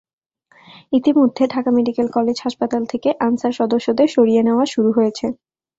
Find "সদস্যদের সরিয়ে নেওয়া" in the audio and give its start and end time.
3.59-4.65